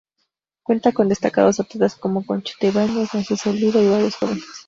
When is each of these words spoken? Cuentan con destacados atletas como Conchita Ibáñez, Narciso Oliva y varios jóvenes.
Cuentan 0.63 0.93
con 0.93 1.09
destacados 1.09 1.59
atletas 1.59 1.95
como 1.95 2.25
Conchita 2.25 2.65
Ibáñez, 2.65 3.13
Narciso 3.13 3.51
Oliva 3.51 3.79
y 3.79 3.87
varios 3.87 4.15
jóvenes. 4.15 4.43